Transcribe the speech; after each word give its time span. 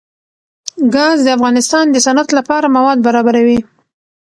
ګاز 0.93 1.17
د 1.23 1.27
افغانستان 1.37 1.85
د 1.91 1.97
صنعت 2.05 2.29
لپاره 2.37 2.73
مواد 2.75 2.97
برابروي. 3.07 3.59